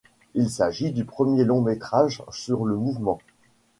Il 0.33 0.49
s'agit 0.49 0.91
du 0.91 1.05
premier 1.05 1.43
long 1.43 1.61
métrage 1.61 2.23
sur 2.31 2.65
le 2.65 2.75
mouvement. 2.75 3.19